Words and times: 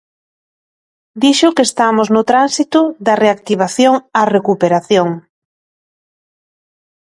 Dixo 1.21 1.49
que 1.55 1.63
estamos 1.69 2.07
no 2.15 2.21
tránsito 2.31 2.79
da 3.05 3.13
reactivación 3.23 3.93
á 4.19 4.21
recuperación. 4.37 5.09